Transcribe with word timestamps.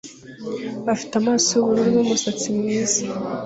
Afite 0.93 1.13
amaso 1.21 1.49
yubururu 1.57 1.89
n 1.93 1.97
umusatsi 2.03 2.47
mwiza 2.57 3.01